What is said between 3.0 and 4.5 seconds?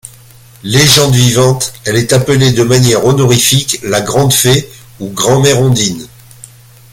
honorifique la Grande